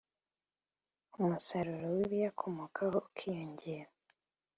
[1.21, 3.87] umusaruro w’ibiyakomokaho ukiyongera